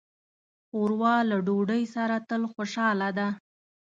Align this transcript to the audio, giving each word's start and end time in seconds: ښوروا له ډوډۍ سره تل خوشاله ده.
ښوروا 0.67 1.15
له 1.29 1.37
ډوډۍ 1.45 1.83
سره 1.95 2.15
تل 2.29 2.41
خوشاله 2.53 3.09
ده. 3.17 3.27